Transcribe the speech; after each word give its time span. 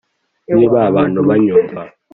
"niba 0.55 0.77
abantu 0.89 1.19
banyumva 1.27 1.81